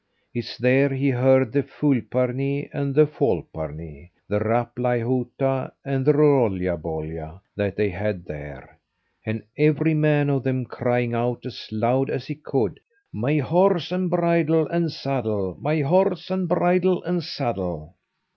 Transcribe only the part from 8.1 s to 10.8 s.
there, and every man of them